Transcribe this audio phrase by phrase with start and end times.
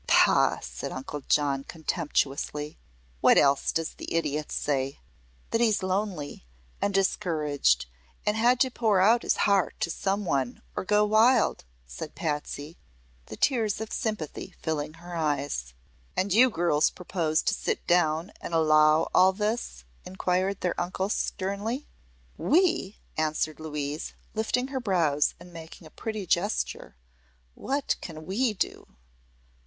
[0.07, 2.75] "Pah!" said Uncle John, contemptuously.
[3.19, 4.99] "What else does the idiot say?"
[5.51, 6.43] "That he's lonely
[6.81, 7.85] and discouraged,
[8.25, 12.79] and had to pour out his heart to some one or go wild," said Patsy,
[13.27, 15.75] the tears of sympathy filling her eyes.
[16.17, 21.85] "And you girls propose to sit down and allow all this?" inquired their uncle sternly.
[22.39, 26.95] "We?" answered Louise, lifting her brows and making a pretty gesture.
[27.53, 28.95] "What can we do?"